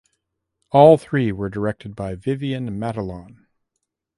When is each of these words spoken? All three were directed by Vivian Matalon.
All 0.71 0.97
three 0.97 1.31
were 1.31 1.51
directed 1.51 1.95
by 1.95 2.15
Vivian 2.15 2.79
Matalon. 2.79 3.45